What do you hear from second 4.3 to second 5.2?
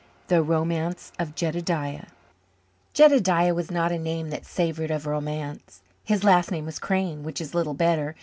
that savoured of